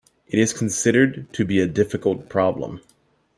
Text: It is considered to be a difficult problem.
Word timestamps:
It 0.25 0.39
is 0.39 0.51
considered 0.51 1.31
to 1.33 1.45
be 1.45 1.59
a 1.59 1.67
difficult 1.67 2.27
problem. 2.27 2.81